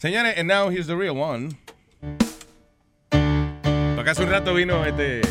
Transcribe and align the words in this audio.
Señores, 0.00 0.34
and 0.36 0.46
now 0.46 0.68
here's 0.68 0.86
the 0.86 0.96
real 0.96 1.16
one. 1.16 1.58
Porque 3.10 4.10
hace 4.10 4.22
un 4.22 4.30
rato 4.30 4.54
vino 4.54 4.84
este 4.84 5.22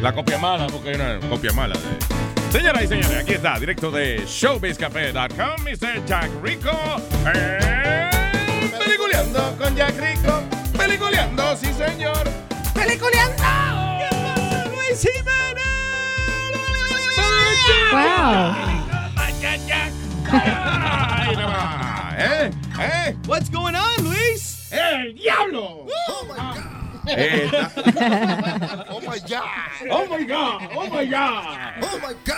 la 0.00 0.14
copia 0.14 0.38
mala, 0.38 0.66
porque 0.68 0.88
hay 0.88 0.94
una 0.94 1.20
copia 1.28 1.52
mala 1.52 1.74
de. 1.74 2.50
Señoras 2.52 2.84
y 2.84 2.86
señores, 2.86 3.18
aquí 3.18 3.34
está, 3.34 3.58
directo 3.58 3.90
de 3.90 4.24
showbizcafé.com, 4.26 5.62
Mr. 5.62 6.06
Jack 6.06 6.30
Rico. 6.42 6.70
Eh, 7.34 8.10
peliculeando 8.78 9.54
con 9.58 9.76
Jack 9.76 9.94
Rico. 10.00 10.42
Peliculeando, 10.78 11.54
sí 11.54 11.70
señor. 11.74 12.26
Peliculeando. 12.72 13.44
Luis 14.74 15.02
Jiménez. 15.02 15.66
Wow. 17.92 18.54
Ay, 20.32 21.36
no 21.36 21.46
más. 21.46 22.14
¿Eh? 22.18 22.59
¿Eh? 22.80 23.14
What's 23.26 23.50
going 23.50 23.74
on, 23.74 24.04
Luis? 24.04 24.68
¡El 24.72 25.14
diablo! 25.14 25.86
Oh 26.08 26.24
my 26.28 26.34
God. 26.36 26.56
Eh, 27.08 27.50
Oh 28.90 29.00
my 29.00 29.18
God. 29.18 29.42
¡Oh 29.90 30.06
my 30.06 30.24
God! 30.24 30.62
¡Oh 30.74 30.88
my 30.90 31.04
God! 31.06 31.82
Oh 31.82 31.98
my 32.02 32.14
God. 32.24 32.36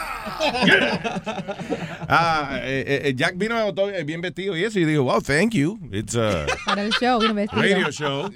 Ah, 2.08 2.60
eh, 2.62 3.02
eh, 3.04 3.14
Jack 3.14 3.36
vino 3.36 3.72
todo, 3.74 3.90
eh, 3.90 4.04
bien 4.04 4.20
vestido 4.20 4.56
y 4.56 4.64
eso, 4.64 4.78
y 4.78 4.84
dijo, 4.84 5.02
wow, 5.04 5.20
thank 5.20 5.52
you. 5.52 5.78
It's 5.92 6.14
a 6.16 6.46
Para 6.64 6.82
el 6.82 6.92
show, 6.92 7.18
vino 7.20 7.34
vestido. 7.34 7.60
radio 7.62 7.90
show. 7.90 8.30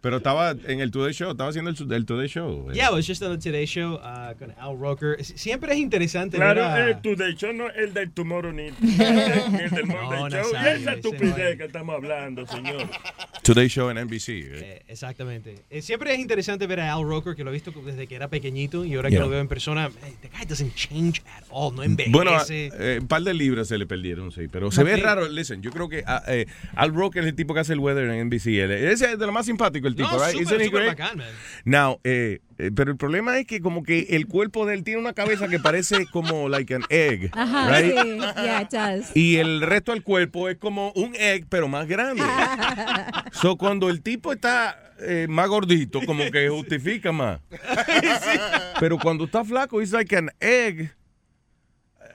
Pero 0.00 0.16
estaba 0.16 0.52
en 0.66 0.80
el 0.80 0.90
Today 0.90 1.12
Show, 1.12 1.32
estaba 1.32 1.50
haciendo 1.50 1.70
el, 1.70 1.92
el 1.92 2.06
Today 2.06 2.26
Show. 2.28 2.72
Yeah, 2.72 2.88
I 2.90 2.94
was 2.94 3.06
just 3.06 3.22
on 3.22 3.38
the 3.38 3.42
Today 3.50 3.66
Show 3.66 3.96
uh, 3.96 4.34
con 4.38 4.52
Al 4.58 4.78
Roker. 4.78 5.22
Siempre 5.22 5.72
es 5.74 5.78
interesante 5.78 6.36
Claro, 6.38 6.62
ver 6.62 6.70
a- 6.70 6.88
el 6.88 7.00
Today 7.02 7.34
Show 7.34 7.52
no 7.52 7.68
el 7.68 7.92
del 7.92 8.10
Tomorrow 8.10 8.52
Night, 8.52 8.74
ni 8.80 8.92
el 8.94 9.70
del 9.70 9.86
Monday 9.86 10.20
No, 10.20 10.28
Show. 10.30 10.50
Y 10.50 10.52
Nazario, 10.54 10.70
esa 10.80 10.90
no 10.90 10.96
estupidez 10.96 11.38
es. 11.38 11.56
que 11.58 11.64
estamos 11.64 11.94
hablando, 11.96 12.46
señor. 12.46 12.88
Today 13.42 13.68
Show 13.68 13.90
en 13.90 13.98
NBC. 14.06 14.28
eh. 14.28 14.42
Eh, 14.54 14.82
exactamente. 14.88 15.56
Eh, 15.68 15.82
siempre 15.82 16.12
es 16.14 16.18
interesante 16.18 16.66
ver 16.66 16.80
a 16.80 16.94
Al 16.94 17.02
Roker, 17.04 17.34
que 17.34 17.44
lo 17.44 17.50
he 17.50 17.52
visto 17.54 17.70
desde 17.84 18.06
que 18.06 18.14
era 18.14 18.28
pequeñito 18.28 18.84
y 18.84 18.94
ahora 18.94 19.08
que 19.08 19.16
Yeah. 19.16 19.24
lo 19.24 19.28
veo 19.30 19.40
en 19.40 19.48
persona, 19.48 19.90
hey, 20.02 20.14
the 20.22 20.28
guy 20.28 20.46
doesn't 20.46 20.74
change 20.74 21.20
at 21.36 21.44
all, 21.50 21.74
no 21.74 21.82
envejece. 21.82 22.12
Bueno, 22.12 22.32
eh, 22.48 22.98
un 23.02 23.06
par 23.08 23.22
de 23.22 23.34
libras 23.34 23.68
se 23.68 23.76
le 23.76 23.86
perdieron, 23.86 24.30
sí. 24.32 24.46
Pero 24.50 24.70
se 24.70 24.82
ve 24.84 24.94
Sí. 24.94 25.00
raro. 25.02 25.28
Listen, 25.28 25.60
yo 25.62 25.70
creo 25.72 25.88
que 25.88 26.04
ah, 26.06 26.22
eh, 26.28 26.46
Al 26.74 26.94
Roker 26.94 27.22
es 27.22 27.28
el 27.30 27.34
tipo 27.34 27.52
que 27.54 27.60
hace 27.60 27.72
el 27.74 27.80
weather 27.80 28.08
en 28.08 28.28
NBC. 28.28 28.46
Ese 28.92 29.12
es 29.12 29.18
de 29.18 29.26
lo 29.26 29.32
más 29.32 29.46
simpático, 29.46 29.88
el 29.90 29.96
tipo, 29.96 30.10
no, 30.10 30.18
right? 30.18 30.40
Isn't 30.40 30.70
great? 30.70 30.96
bacán, 30.96 31.18
man. 31.18 31.28
Now, 31.64 32.00
eh, 32.04 32.40
eh, 32.58 32.70
pero 32.74 32.90
el 32.90 32.96
problema 32.96 33.38
es 33.38 33.46
que 33.46 33.60
como 33.60 33.82
que 33.82 34.06
el 34.10 34.26
cuerpo 34.26 34.66
de 34.66 34.74
él 34.74 34.84
tiene 34.84 35.00
una 35.00 35.12
cabeza 35.12 35.48
que 35.48 35.58
parece 35.58 36.06
como 36.06 36.48
like 36.48 36.74
an 36.74 36.84
egg, 36.88 37.30
Ajá, 37.32 37.70
right? 37.70 37.92
sí. 37.92 38.18
Yeah, 38.18 38.62
it 38.62 38.70
does. 38.70 39.16
Y 39.16 39.36
el 39.36 39.60
resto 39.60 39.92
del 39.92 40.02
cuerpo 40.02 40.48
es 40.48 40.56
como 40.58 40.92
un 40.92 41.14
egg, 41.16 41.46
pero 41.48 41.68
más 41.68 41.86
grande. 41.86 42.22
so, 43.32 43.56
cuando 43.56 43.88
el 43.88 44.02
tipo 44.02 44.32
está 44.32 44.90
eh, 45.02 45.26
más 45.28 45.48
gordito, 45.48 46.00
como 46.04 46.30
que 46.30 46.48
justifica 46.48 47.12
más. 47.12 47.40
Pero 48.80 48.98
cuando 48.98 49.24
está 49.24 49.44
flaco, 49.44 49.80
it's 49.80 49.92
like 49.92 50.14
an 50.14 50.30
egg 50.40 50.90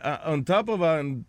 uh, 0.04 0.30
on 0.32 0.44
top 0.44 0.70
of 0.70 0.82
an... 0.82 1.26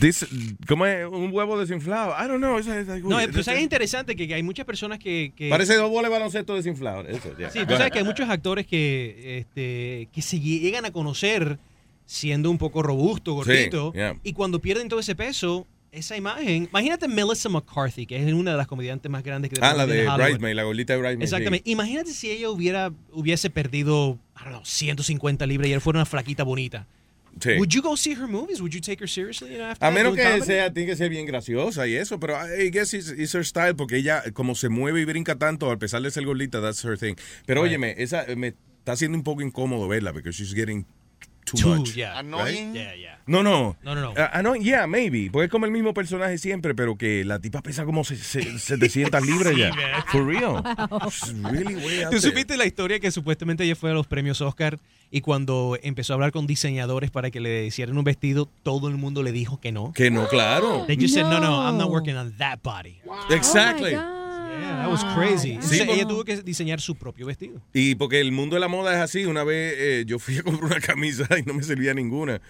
This, 0.00 0.26
como 0.66 0.86
es 0.86 1.06
un 1.06 1.30
huevo 1.32 1.58
desinflado. 1.58 2.12
I 2.12 2.26
don't 2.28 2.38
know. 2.38 2.58
it's 2.58 2.66
like- 2.66 3.00
No, 3.06 3.16
uy, 3.16 3.22
eh, 3.24 3.28
pues 3.32 3.46
es 3.48 3.60
interesante 3.60 4.16
que, 4.16 4.26
que 4.26 4.34
hay 4.34 4.42
muchas 4.42 4.66
personas 4.66 4.98
que... 4.98 5.32
que- 5.36 5.48
Parece 5.48 5.74
dos 5.76 5.88
bolas 5.88 6.10
de 6.10 6.18
baloncesto 6.18 6.54
desinflados. 6.56 7.06
Eso, 7.08 7.36
yeah. 7.38 7.50
Sí, 7.50 7.60
tú 7.66 7.76
sabes 7.76 7.92
que 7.92 7.98
hay 7.98 8.04
muchos 8.04 8.28
actores 8.28 8.66
que, 8.66 9.38
este, 9.38 10.08
que 10.12 10.20
se 10.22 10.40
llegan 10.40 10.84
a 10.84 10.90
conocer 10.90 11.58
siendo 12.06 12.50
un 12.50 12.58
poco 12.58 12.82
robusto, 12.82 13.34
gordito, 13.34 13.92
yeah. 13.92 14.16
y 14.24 14.32
cuando 14.32 14.60
pierden 14.60 14.88
todo 14.88 14.98
ese 15.00 15.14
peso, 15.14 15.66
esa 15.92 16.16
imagen, 16.16 16.64
imagínate 16.70 17.06
Melissa 17.08 17.48
McCarthy, 17.48 18.04
que 18.06 18.16
es 18.16 18.32
una 18.32 18.50
de 18.52 18.56
las 18.56 18.66
comediantes 18.66 19.10
más 19.10 19.22
grandes 19.22 19.50
que 19.50 19.58
Ah, 19.62 19.74
la 19.74 19.86
de. 19.86 20.06
Bridesmaid, 20.08 20.54
la 20.54 20.62
gordita 20.64 20.94
de 20.94 20.98
Bridesmaid. 21.00 21.28
sí. 21.28 21.34
Exactamente. 21.34 21.70
Imagínate 21.70 22.12
si 22.12 22.30
ella 22.30 22.50
hubiera 22.50 22.92
hubiese 23.12 23.48
perdido, 23.50 24.18
I 24.36 24.40
don't 24.44 24.48
know, 24.50 24.64
150 24.64 25.46
libras 25.46 25.68
y 25.68 25.72
ella 25.72 25.80
fuera 25.80 25.98
una 25.98 26.06
flaquita 26.06 26.44
bonita. 26.44 26.86
Sí. 27.40 27.50
Would 27.58 27.70
you 27.74 27.82
go 27.82 27.96
see 27.96 28.14
her 28.14 28.26
movies? 28.26 28.60
Would 28.60 28.72
you 28.74 28.80
take 28.80 29.00
her 29.02 29.08
seriously? 29.08 29.60
after 29.60 29.86
A 29.86 29.90
menos 29.90 30.14
que 30.16 30.42
sea, 30.42 30.72
tiene 30.72 30.88
que 30.88 30.96
ser 30.96 31.08
bien 31.10 31.26
graciosa 31.26 31.86
y 31.86 31.94
eso, 31.94 32.18
pero 32.18 32.36
I 32.36 32.70
guess 32.70 32.94
it's, 32.94 33.10
it's 33.10 33.34
her 33.34 33.44
style 33.44 33.74
porque 33.74 33.96
ella 33.96 34.22
como 34.32 34.54
se 34.54 34.68
mueve 34.68 35.00
y 35.00 35.04
brinca 35.04 35.36
tanto, 35.36 35.70
a 35.70 35.78
pesar 35.78 36.02
de 36.02 36.10
ser 36.10 36.24
gordita, 36.24 36.60
that's 36.60 36.84
her 36.84 36.98
thing. 36.98 37.14
Pero 37.46 37.62
Right. 37.62 37.70
óyeme, 37.72 37.94
esa 37.98 38.24
me 38.36 38.48
está 38.48 38.92
haciendo 38.92 39.16
un 39.18 39.24
poco 39.24 39.42
incómodo 39.42 39.86
verla 39.88 40.12
porque 40.12 40.30
she's 40.32 40.54
getting 40.54 40.84
too, 41.52 41.56
Too, 41.62 41.76
much. 41.76 41.94
yeah. 41.94 42.18
Annoying. 42.18 42.74
Yeah, 42.74 42.94
yeah. 42.94 43.18
No, 43.26 43.42
no. 43.42 43.76
No, 43.82 43.94
no, 43.94 44.00
no. 44.00 44.14
Ah, 44.16 44.40
no, 44.42 44.54
yeah, 44.56 44.86
maybe. 44.86 45.30
Porque 45.30 45.46
es 45.46 45.50
como 45.50 45.66
el 45.66 45.70
mismo 45.72 45.92
personaje 45.92 46.38
siempre, 46.38 46.74
pero 46.74 46.96
que 46.96 47.24
la 47.24 47.38
tipa 47.38 47.60
pesa 47.62 47.84
como 47.84 48.02
se, 48.04 48.16
se- 48.16 48.58
700 48.58 49.20
libras 49.26 49.54
ya. 49.56 49.70
For 50.06 50.24
real. 50.26 50.62
Really 51.50 51.74
way 51.76 52.02
out 52.04 52.12
¿Tú 52.12 52.20
supiste 52.20 52.56
la 52.56 52.64
historia 52.66 52.98
que 53.00 53.10
supuestamente 53.10 53.64
ella 53.64 53.76
fue 53.76 53.90
a 53.90 53.94
los 53.94 54.06
premios 54.06 54.40
Oscar 54.40 54.78
y 55.10 55.20
cuando 55.22 55.78
empezó 55.82 56.12
a 56.12 56.14
hablar 56.14 56.32
con 56.32 56.46
diseñadores 56.46 57.10
para 57.10 57.30
que 57.30 57.40
le 57.40 57.64
hicieran 57.66 57.96
un 57.96 58.04
vestido, 58.04 58.48
todo 58.62 58.88
el 58.88 58.96
mundo 58.96 59.22
le 59.22 59.32
dijo 59.32 59.58
que 59.60 59.72
no? 59.72 59.92
Que 59.94 60.10
no, 60.10 60.28
claro. 60.28 60.84
They 60.86 60.96
just 60.96 61.14
said, 61.14 61.24
no, 61.24 61.40
no, 61.40 61.62
I'm 61.66 61.76
not 61.78 61.86
No. 61.88 61.92
working 61.92 62.16
on 62.16 62.34
that 62.38 62.58
body. 62.62 63.00
Exactly. 63.30 63.94
Oh 63.94 63.98
my 63.98 64.02
God. 64.04 64.17
Yeah, 64.48 64.78
that 64.82 64.90
was 64.90 65.04
crazy. 65.14 65.52
Entonces, 65.52 65.78
Sí, 65.78 65.82
ella 65.90 66.04
por- 66.04 66.12
tuvo 66.12 66.24
que 66.24 66.42
diseñar 66.42 66.80
su 66.80 66.94
propio 66.96 67.26
vestido. 67.26 67.60
Y 67.74 67.94
porque 67.94 68.20
el 68.20 68.32
mundo 68.32 68.54
de 68.56 68.60
la 68.60 68.68
moda 68.68 68.94
es 68.94 69.00
así, 69.00 69.24
una 69.26 69.44
vez 69.44 69.74
eh, 69.76 70.04
yo 70.06 70.18
fui 70.18 70.38
a 70.38 70.42
comprar 70.42 70.72
una 70.72 70.80
camisa 70.80 71.26
y 71.38 71.42
no 71.42 71.54
me 71.54 71.62
servía 71.62 71.94
ninguna. 71.94 72.40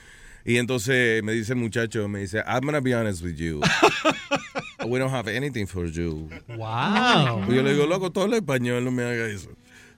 Y 0.44 0.56
entonces 0.56 1.22
me 1.22 1.32
dice 1.32 1.52
el 1.52 1.58
muchacho, 1.58 2.08
me 2.08 2.20
dice, 2.20 2.38
I'm 2.46 2.60
gonna 2.64 2.80
be 2.80 2.94
honest 2.94 3.22
with 3.22 3.36
you. 3.36 3.60
We 4.86 4.98
don't 4.98 5.10
have 5.12 5.28
anything 5.28 5.66
for 5.66 5.86
you. 5.90 6.28
Wow. 6.56 7.44
Y 7.48 7.54
yo 7.56 7.62
le 7.62 7.72
digo, 7.74 7.86
loco, 7.86 8.10
todo 8.10 8.28
lo 8.28 8.36
español, 8.36 8.84
no 8.84 8.90
me 8.90 9.02
haga 9.02 9.26
eso. 9.26 9.50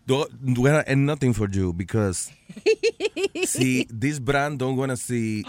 Do, 0.06 0.26
we 0.42 0.70
have 0.70 0.84
nothing 0.96 1.32
for 1.34 1.48
you 1.48 1.72
because 1.72 2.32
see, 3.44 3.86
this 3.90 4.18
brand 4.18 4.58
don't 4.58 4.76
wanna 4.76 4.96
see 4.96 5.44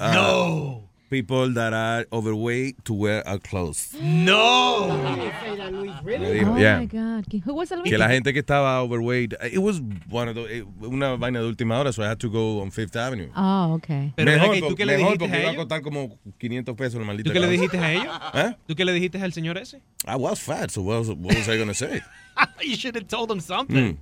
uh, 0.00 0.12
no. 0.14 0.87
People 1.08 1.52
that 1.54 1.72
are 1.72 2.06
overweight 2.12 2.84
to 2.84 2.92
wear 2.94 3.26
our 3.26 3.38
clothes. 3.38 3.94
No. 4.00 4.88
Oh 4.90 6.56
yeah. 6.56 6.78
my 6.80 6.86
God. 6.86 7.24
Who 7.44 7.54
was 7.54 7.68
the 7.70 7.82
que 7.82 7.98
la 7.98 8.08
gente 8.08 8.32
que 8.32 8.40
estaba 8.42 8.82
overweight, 8.82 9.34
it 9.52 9.58
was 9.58 9.80
one 10.10 10.28
of 10.28 10.34
the- 10.34 10.58
eh, 10.58 10.64
una 10.82 11.16
vaina 11.16 11.40
de 11.40 11.46
última 11.46 11.78
hora, 11.78 11.92
so 11.92 12.02
I 12.02 12.08
had 12.08 12.18
to 12.20 12.28
go 12.30 12.60
on 12.60 12.70
Fifth 12.70 12.96
Avenue. 12.96 13.30
Oh, 13.36 13.74
okay. 13.74 14.12
Pero 14.16 14.30
mejor, 14.30 14.50
ven 14.50 14.58
acá, 14.58 14.66
¿y 14.66 14.68
tú 14.68 14.76
qué 14.76 14.86
le 14.86 14.96
mejor 14.96 15.12
dijiste 15.12 15.18
porque 15.24 15.36
a 15.36 15.40
iba 15.40 15.48
a 15.48 15.52
ellos? 15.52 15.62
costar 15.64 15.82
como 15.82 16.18
500 16.38 16.76
pesos 16.76 17.00
la 17.00 17.06
maldita 17.06 17.30
¿Tú 17.30 17.32
qué 17.34 17.40
le 17.40 17.48
dijiste 17.48 17.78
a 17.78 17.92
ellos? 17.92 18.14
¿Eh? 18.34 18.54
¿Tú 18.66 18.74
qué 18.74 18.84
le 18.84 18.92
dijiste 18.92 19.20
al 19.20 19.32
señor 19.32 19.58
ese? 19.58 19.80
I 20.06 20.16
was 20.16 20.40
fat, 20.40 20.70
so 20.70 20.82
what 20.82 20.98
was, 21.00 21.08
what 21.08 21.34
was 21.36 21.48
I 21.48 21.56
going 21.56 21.68
to 21.68 21.74
say? 21.74 22.00
you 22.62 22.76
should 22.76 22.94
have 22.94 23.08
told 23.08 23.30
him 23.30 23.40
something. 23.40 23.76
Mm. 23.76 23.96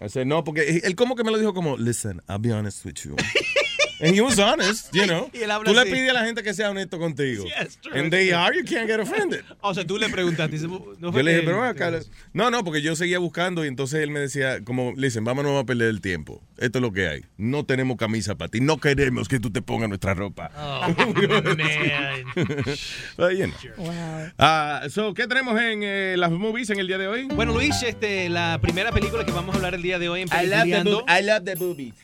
I 0.00 0.08
said, 0.08 0.26
no, 0.26 0.42
porque 0.42 0.80
él 0.82 0.96
como 0.96 1.14
que 1.14 1.22
me 1.22 1.30
lo 1.30 1.38
dijo 1.38 1.54
como, 1.54 1.76
listen, 1.76 2.20
I'll 2.28 2.38
be 2.38 2.50
honest 2.52 2.84
with 2.84 3.04
you. 3.04 3.16
And 4.02 4.14
he 4.14 4.20
was 4.20 4.38
honest, 4.38 4.92
you 4.92 5.04
know. 5.06 5.30
Y 5.32 5.38
él 5.42 5.50
habla 5.50 5.70
Tú 5.70 5.74
le 5.76 5.84
pides 5.86 6.10
a 6.10 6.12
la 6.12 6.24
gente 6.24 6.42
que 6.42 6.52
sea 6.52 6.70
honesto 6.70 6.98
contigo. 6.98 7.44
Yes, 7.44 7.78
true, 7.80 7.98
And 7.98 8.10
they 8.10 8.32
are, 8.32 8.54
you 8.56 8.64
can't 8.64 8.88
get 8.88 9.00
offended. 9.00 9.44
O 9.60 9.72
sea, 9.74 9.86
tú 9.86 9.96
le 9.96 10.08
preguntaste. 10.08 10.56
dice, 10.56 10.66
No 10.66 11.12
fue 11.12 11.20
Yo 11.20 11.22
le 11.22 11.34
dije, 11.34 11.42
pero 11.46 11.62
acá. 11.62 11.92
No, 12.32 12.50
no, 12.50 12.64
porque 12.64 12.82
yo 12.82 12.96
seguía 12.96 13.18
buscando 13.20 13.64
y 13.64 13.68
entonces 13.68 14.00
él 14.02 14.10
me 14.10 14.18
decía, 14.20 14.62
como, 14.64 14.92
listen, 14.96 15.24
vámonos 15.24 15.60
a 15.60 15.64
perder 15.64 15.88
el 15.88 16.00
tiempo. 16.00 16.42
Esto 16.58 16.78
es 16.78 16.82
lo 16.82 16.92
que 16.92 17.08
hay. 17.08 17.22
No 17.36 17.64
tenemos 17.64 17.96
camisa 17.96 18.34
para 18.36 18.48
ti. 18.50 18.60
No 18.60 18.78
queremos 18.78 19.28
que 19.28 19.38
tú 19.40 19.50
te 19.50 19.62
pongas 19.62 19.88
nuestra 19.88 20.14
ropa. 20.14 20.50
Oh, 20.56 20.88
man. 20.96 21.56
Pero, 23.16 23.30
you 23.30 23.46
know. 23.46 23.56
Wow. 23.76 23.92
Ah, 24.38 24.82
so, 24.90 25.14
¿Qué 25.14 25.26
tenemos 25.26 25.60
en 25.60 25.82
eh, 25.82 26.14
las 26.16 26.30
movies 26.30 26.70
en 26.70 26.78
el 26.80 26.86
día 26.86 26.98
de 26.98 27.08
hoy? 27.08 27.24
Bueno, 27.26 27.52
Luis, 27.52 27.82
este, 27.82 28.28
la 28.28 28.58
primera 28.60 28.90
película 28.92 29.24
que 29.24 29.32
vamos 29.32 29.54
a 29.54 29.58
hablar 29.58 29.74
el 29.74 29.82
día 29.82 29.98
de 29.98 30.08
hoy 30.08 30.22
en 30.22 30.28
Peliculeando- 30.28 31.04
I 31.08 31.22
love 31.24 31.44
the 31.44 31.54
boobies. 31.54 31.94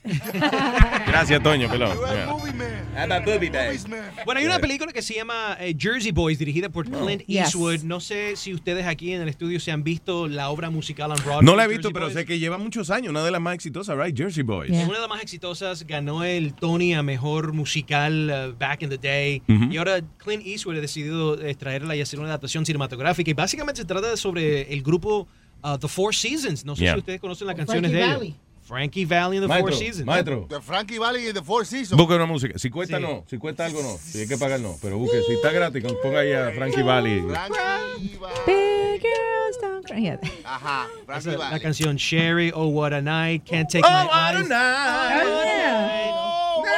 Gracias, 1.07 1.43
Toño, 1.43 1.69
pelón. 1.71 1.88
You 1.95 2.05
a 2.05 2.15
Yeah. 2.15 2.27
movie 2.33 2.53
man. 2.53 2.85
I'm 2.97 3.13
a 3.13 3.21
booby 3.21 3.51
man. 3.51 3.77
Bueno, 4.25 4.41
hay 4.41 4.47
una 4.47 4.59
película 4.59 4.93
que 4.93 5.03
se 5.03 5.15
llama 5.15 5.57
eh, 5.61 5.75
Jersey 5.79 6.11
Boys, 6.13 6.39
dirigida 6.39 6.69
por 6.69 6.85
Clint 6.89 7.23
Yes. 7.27 7.47
Eastwood. 7.47 7.83
No 7.83 8.01
sé 8.01 8.37
si 8.37 8.53
ustedes 8.55 8.87
aquí 8.87 9.13
en 9.13 9.23
el 9.23 9.29
estudio 9.29 9.61
se 9.61 9.71
han 9.71 9.83
visto 9.85 10.27
la 10.29 10.51
obra 10.51 10.71
musical 10.71 11.11
on 11.11 11.17
Broadway. 11.25 11.45
No 11.45 11.55
la 11.57 11.63
he 11.63 11.67
Jersey 11.67 11.79
visto, 11.79 11.91
pero 11.93 12.07
Boys. 12.07 12.15
sé 12.17 12.25
que 12.25 12.39
lleva 12.39 12.59
muchos 12.59 12.91
años. 12.91 13.11
Una 13.11 13.25
de 13.25 13.31
las 13.31 13.41
más 13.41 13.55
exitosas, 13.55 13.97
right? 13.97 14.17
Jersey 14.17 14.43
Boys. 14.43 14.71
Es 14.71 14.85
una 14.85 14.95
de 14.95 15.01
las 15.01 15.09
más 15.09 15.23
exitosas, 15.23 15.87
ganó 15.87 16.25
el 16.25 16.55
Tony 16.55 16.95
a 16.95 17.03
mejor 17.03 17.53
musical 17.53 18.31
uh, 18.53 18.59
back 18.59 18.83
in 18.83 18.89
the 18.91 18.99
day. 18.99 19.43
Ujú. 19.49 19.73
Y 19.73 19.77
ahora 19.77 20.01
Clint 20.19 20.45
Eastwood 20.47 20.77
ha 20.77 20.81
decidido 20.81 21.41
eh, 21.41 21.55
traerla 21.55 21.95
y 21.97 22.01
hacer 22.01 22.19
una 22.19 22.29
adaptación 22.29 22.65
cinematográfica. 22.67 23.31
Y 23.31 23.35
básicamente 23.35 23.81
se 23.83 23.87
trata 23.87 24.17
sobre 24.17 24.73
el 24.73 24.83
grupo 24.83 25.29
uh, 25.63 25.79
The 25.79 25.89
Four 25.89 26.15
Seasons. 26.15 26.65
No 26.65 26.75
sé 26.77 26.85
Yeah. 26.85 26.95
si 26.95 26.99
ustedes 27.01 27.21
conocen 27.21 27.47
las 27.47 27.57
canciones 27.57 27.91
Frankie 27.91 28.07
de 28.09 28.15
Valli. 28.17 28.35
Frankie 28.69 29.07
Valley 29.07 29.39
and 29.39 29.45
the 29.45 29.49
Maestro, 29.49 29.71
Four 29.73 29.79
Seasons. 29.79 30.05
maestro. 30.07 30.47
The 30.49 30.61
Frankie 30.61 30.99
Valley 30.99 31.29
y 31.29 31.33
The 31.33 31.41
Four 31.43 31.65
Seasons. 31.65 31.97
Busca 31.99 32.17
una 32.17 32.27
música. 32.27 32.59
Si 32.59 32.69
cuesta, 32.69 32.99
Sí. 32.99 33.03
no. 33.03 33.25
Si 33.27 33.39
cuesta 33.39 33.65
algo, 33.65 33.83
no. 33.83 33.97
Si 33.99 34.19
hay 34.21 34.29
que 34.29 34.37
pagar, 34.37 34.61
no. 34.61 34.77
Pero 34.83 34.99
busque. 34.99 35.23
Si 35.27 35.33
está 35.33 35.51
gratis, 35.53 35.83
ponga 36.03 36.21
ahí 36.21 36.33
a 36.33 36.51
Frankie 36.53 36.83
Valli. 36.83 37.23
Frankie 37.23 38.19
Valley. 38.19 38.35
Big 38.47 39.01
girls 39.03 39.59
don't 39.63 39.87
cry. 39.87 40.03
Yeah. 40.03 40.21
Ajá, 40.45 40.87
Frankie 41.07 41.29
Esa- 41.31 41.39
la 41.39 41.45
Valley. 41.47 41.61
canción 41.61 41.97
Sherry, 41.97 42.53
Oh 42.55 42.67
What 42.69 42.93
a 42.93 43.01
Night, 43.01 43.45
Can't 43.49 43.71
Take 43.71 43.85
Oh, 43.87 43.91
My 43.91 44.05
what 44.07 44.35
a 44.35 44.39
Eyes. 44.41 44.49
night. 44.49 45.23
Oh, 45.25 45.45
yeah. 45.45 46.55
Oh, 46.55 46.63
ña. 46.63 46.69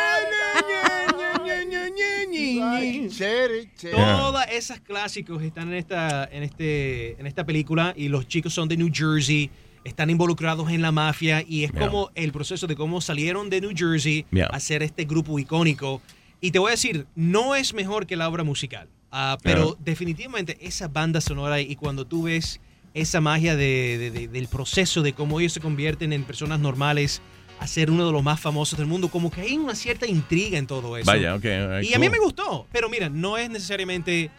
Cherry, 3.11 3.69
cherry. 3.77 3.97
Todas 3.97 4.47
esas 4.53 4.81
clásicos 4.81 5.43
están 5.43 5.69
en 5.69 5.75
esta, 5.75 6.29
en, 6.31 6.43
este, 6.43 7.21
en 7.21 7.27
esta 7.27 7.45
película 7.45 7.93
y 7.97 8.09
los 8.09 8.27
chicos 8.29 8.53
son 8.55 8.69
de 8.69 8.77
New 8.77 8.91
Jersey, 8.93 9.51
están 9.85 10.11
involucrados 10.11 10.71
en 10.71 10.83
la 10.83 10.93
mafia 10.93 11.43
y 11.47 11.65
es 11.65 11.73
Yeah. 11.73 11.81
como 11.81 12.11
el 12.15 12.33
proceso 12.33 12.67
de 12.67 12.77
cómo 12.77 13.01
salieron 13.01 13.49
de 13.51 13.61
New 13.61 13.73
Jersey 13.75 14.27
Yeah. 14.31 14.47
a 14.47 14.61
ser 14.61 14.83
este 14.83 15.05
grupo 15.05 15.39
icónico. 15.39 16.03
Y 16.41 16.51
te 16.51 16.59
voy 16.59 16.69
a 16.69 16.73
decir, 16.73 17.07
no 17.15 17.55
es 17.55 17.75
mejor 17.75 18.07
que 18.07 18.17
la 18.17 18.29
obra 18.29 18.45
musical, 18.45 18.89
ah, 19.11 19.39
pero 19.43 19.65
Yeah. 19.75 19.77
definitivamente 19.85 20.59
esa 20.61 20.89
banda 20.89 21.21
sonora 21.21 21.61
y 21.61 21.77
cuando 21.77 22.07
tú 22.07 22.25
ves 22.25 22.61
esa 22.93 23.21
magia 23.21 23.55
de- 23.57 23.97
de- 23.99 24.11
de- 24.11 24.29
del 24.29 24.49
proceso 24.49 25.03
de 25.03 25.13
cómo 25.13 25.39
ellos 25.41 25.53
se 25.53 25.61
convierten 25.61 26.13
en 26.13 26.25
personas 26.25 26.59
normales 26.61 27.23
a 27.61 27.67
ser 27.67 27.91
uno 27.91 28.07
de 28.07 28.13
los 28.13 28.23
más 28.23 28.41
famosos 28.41 28.79
del 28.79 28.89
mundo, 28.89 29.09
como 29.11 29.31
que 29.31 29.43
hay 29.43 29.57
una 29.59 29.75
cierta 29.75 30.07
intriga 30.07 30.57
en 30.59 30.67
todo 30.67 30.97
eso. 30.97 31.07
Vaya, 31.07 31.35
ok. 31.35 31.45
alright, 31.45 31.89
Y 31.91 31.95
a 31.95 31.99
mí 31.99 32.07
cool. 32.09 32.19
me 32.19 32.25
gustó, 32.25 32.67
pero 32.73 32.89
mira, 32.89 33.09
no 33.11 33.37
es 33.37 33.49
necesariamente 33.51 34.31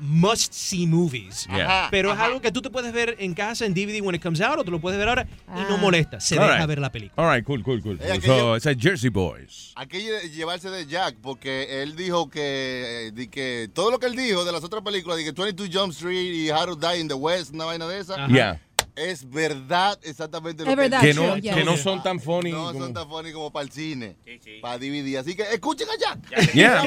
must 0.00 0.52
see 0.52 0.86
movies. 0.86 1.46
Yeah. 1.48 1.64
Ajá, 1.82 1.88
Pero 1.90 2.10
es 2.10 2.14
ajá. 2.16 2.24
algo 2.26 2.40
que 2.40 2.50
tú 2.52 2.62
te 2.62 2.70
puedes 2.70 2.92
ver 2.92 3.16
en 3.18 3.34
casa 3.34 3.66
en 3.66 3.74
DVD 3.74 4.00
when 4.00 4.14
it 4.14 4.22
comes 4.22 4.40
out 4.40 4.58
o 4.58 4.64
tú 4.64 4.70
lo 4.70 4.80
puedes 4.80 4.98
ver 4.98 5.08
ahora 5.08 5.26
y 5.48 5.60
no 5.68 5.74
Ah. 5.74 5.78
molesta, 5.78 6.20
se 6.20 6.38
All 6.38 6.46
deja 6.46 6.58
right. 6.58 6.66
ver 6.68 6.78
la 6.78 6.90
película. 6.92 7.22
All 7.28 7.34
right, 7.36 7.44
cool, 7.46 7.62
cool, 7.62 7.82
cool. 7.82 7.98
Eh, 8.02 8.20
so, 8.24 8.56
esa 8.56 8.70
es 8.70 8.76
Jersey 8.80 9.10
Boys. 9.10 9.72
Hay 9.76 9.86
que 9.86 9.98
lle- 9.98 10.30
llevarse 10.30 10.70
de 10.70 10.86
Jack 10.86 11.16
porque 11.22 11.82
él 11.82 11.96
dijo 11.96 12.28
que, 12.30 13.08
eh, 13.08 13.12
di 13.12 13.28
que 13.28 13.68
todo 13.72 13.90
lo 13.90 13.98
que 13.98 14.06
él 14.06 14.16
dijo 14.16 14.44
de 14.44 14.52
las 14.52 14.64
otras 14.64 14.82
películas, 14.82 15.18
de 15.18 15.24
que 15.24 15.32
22 15.32 15.68
Jump 15.72 15.92
Street 15.92 16.34
y 16.34 16.50
How 16.50 16.66
to 16.66 16.76
Die 16.76 16.98
in 17.00 17.08
the 17.08 17.14
West, 17.14 17.52
una 17.54 17.64
vaina 17.66 17.86
de 17.86 17.98
esa, 18.00 18.14
Ajá. 18.14 18.28
Yeah. 18.32 18.60
Es 19.00 19.28
verdad 19.28 19.98
exactamente 20.02 20.64
lo 20.64 20.70
Es 20.70 20.76
que 20.76 20.80
verdad, 20.82 21.00
Que 21.00 21.14
no, 21.14 21.30
true, 21.32 21.40
yeah. 21.40 21.54
que 21.54 21.64
no 21.64 21.76
son 21.76 22.02
tan 22.02 22.20
funny. 22.20 22.52
No 22.52 22.66
como- 22.72 22.78
son 22.80 22.94
tan 22.94 23.08
funny 23.08 23.32
como 23.32 23.52
para 23.52 23.64
el 23.64 23.72
cine, 23.72 24.16
para 24.60 24.78
DVD. 24.78 25.16
Así 25.18 25.34
que 25.34 25.42
escuchen 25.52 25.88
a 25.88 25.98
Jack. 25.98 26.52
Yeah, 26.54 26.84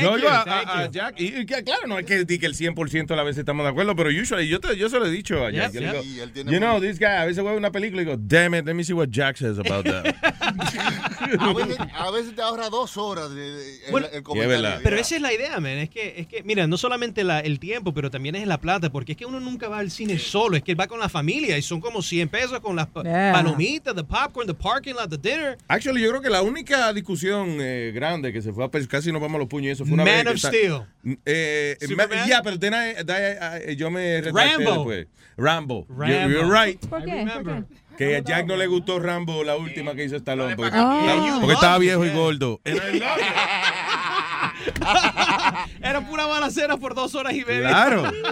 Yo 0.00 0.16
you, 0.16 0.22
iba 0.24 0.40
a, 0.42 0.80
a-. 0.82 0.90
Jack, 0.90 1.14
y, 1.20 1.26
y 1.40 1.46
que, 1.46 1.62
claro, 1.64 1.86
no 1.86 1.98
es 1.98 2.06
que, 2.06 2.24
di 2.24 2.38
que 2.38 2.46
el 2.46 2.54
100% 2.54 3.10
a 3.12 3.16
la 3.16 3.22
vez 3.22 3.36
estamos 3.38 3.64
de 3.64 3.70
acuerdo, 3.70 3.94
pero 3.96 4.10
usually, 4.10 4.48
yo, 4.48 4.60
te, 4.60 4.76
yo 4.76 4.88
se 4.88 4.98
lo 4.98 5.06
he 5.06 5.10
dicho 5.10 5.44
a 5.44 5.50
Jack. 5.50 5.72
Yep, 5.72 5.82
yo 5.82 5.92
yep. 5.92 6.02
digo, 6.02 6.14
Y 6.16 6.20
él 6.20 6.32
tiene 6.32 6.52
you 6.52 6.58
know, 6.58 6.80
this 6.80 6.98
guy, 6.98 7.06
a 7.06 7.24
veces 7.24 7.42
voy 7.42 7.52
a 7.54 7.56
una 7.56 7.70
película 7.70 8.02
y 8.02 8.04
digo, 8.04 8.16
damn 8.20 8.54
it, 8.54 8.64
let 8.66 8.74
me 8.74 8.84
see 8.84 8.92
what 8.92 9.08
Jack 9.10 9.36
says 9.36 9.58
about 9.58 9.84
that. 9.84 10.14
A 11.38 11.52
veces, 11.54 11.76
a 11.94 12.10
veces 12.10 12.34
te 12.34 12.42
ahorra 12.42 12.68
dos 12.68 12.96
horas 12.96 13.30
de, 13.34 13.40
de- 13.52 13.84
el- 13.86 13.90
Bueno, 13.90 14.06
el, 14.12 14.22
comentario. 14.22 14.62
verdad. 14.62 14.80
Pero 14.82 14.96
esa 14.98 15.16
es 15.16 15.22
la 15.22 15.32
idea, 15.32 15.58
man. 15.60 15.78
Es 15.78 15.88
que, 15.88 16.14
es 16.18 16.26
que 16.26 16.42
mira, 16.42 16.66
no 16.66 16.76
solamente 16.76 17.24
la- 17.24 17.40
el 17.40 17.58
tiempo, 17.58 17.94
pero 17.94 18.10
también 18.10 18.34
es 18.34 18.46
la 18.46 18.60
plata, 18.60 18.90
porque 18.90 19.12
es 19.12 19.18
que 19.18 19.24
uno 19.24 19.40
nunca 19.40 19.68
va 19.68 19.78
al 19.78 19.90
cine 19.90 20.18
solo, 20.18 20.56
es 20.56 20.62
que 20.62 20.74
va 20.74 20.88
con 20.88 20.98
la 20.98 21.08
familia 21.12 21.56
y 21.56 21.62
son 21.62 21.80
como 21.80 22.02
100 22.02 22.28
pesos 22.28 22.58
con 22.58 22.74
las 22.74 22.88
pa- 22.88 23.04
Yeah. 23.04 23.32
palomitas, 23.32 23.94
the 23.94 24.02
popcorn, 24.02 24.48
the 24.48 24.54
parking 24.54 24.94
lot, 24.94 25.08
the 25.08 25.16
dinner. 25.18 25.56
Actually, 25.68 26.02
yo 26.02 26.08
creo 26.10 26.20
que 26.22 26.30
la 26.30 26.42
única 26.42 26.92
discusión 26.92 27.58
eh, 27.60 27.92
grande 27.94 28.32
que 28.32 28.42
se 28.42 28.52
fue 28.52 28.64
a 28.64 28.70
casi 28.88 29.12
nos 29.12 29.22
vamos 29.22 29.36
a 29.36 29.38
los 29.38 29.48
puños 29.48 29.68
y 29.68 29.70
eso 29.70 29.84
fue 29.84 29.94
una 29.94 30.04
Man 30.04 30.24
vez 30.24 30.26
of 30.26 30.34
está- 30.34 30.48
Steel. 30.48 30.82
Eh, 31.24 31.76
Superman? 31.80 32.18
ma- 32.20 32.26
ya, 32.26 32.42
pero 32.42 32.58
then 32.58 32.74
I- 32.74 33.00
I- 33.00 33.72
I- 33.72 33.76
yo 33.76 33.90
me 33.90 34.20
retracté 34.20 34.56
Rambo. 34.64 34.70
después. 34.72 35.06
Rambo. 35.36 35.86
You- 35.88 35.94
Rambo. 35.98 36.28
You're 36.30 36.64
right. 36.66 36.80
¿Por 36.86 37.00
I 37.00 37.04
qué? 37.04 37.10
¿Por 37.10 37.18
remember. 37.28 37.64
qué? 37.68 37.82
Que 37.98 38.16
a 38.16 38.20
Jack 38.20 38.46
no 38.46 38.56
le 38.56 38.66
gustó 38.66 38.98
Rambo, 38.98 39.44
la 39.44 39.56
última 39.56 39.94
que 39.94 40.04
hizo 40.04 40.16
Stallone. 40.16 40.56
Porque, 40.56 40.76
Oh. 40.78 41.38
porque 41.40 41.54
estaba 41.54 41.78
viejo 41.78 42.04
y 42.04 42.08
yeah. 42.08 42.16
gordo. 42.16 42.60
Era 45.82 46.00
pura 46.08 46.26
balacera 46.26 46.76
por 46.76 46.94
dos 46.94 47.14
horas 47.14 47.34
y 47.34 47.44
media. 47.44 47.68
Claro. 47.68 48.10